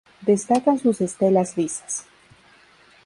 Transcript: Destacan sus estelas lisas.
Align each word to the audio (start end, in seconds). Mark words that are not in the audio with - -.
Destacan 0.29 0.79
sus 0.79 0.99
estelas 1.07 1.53
lisas. 1.59 2.03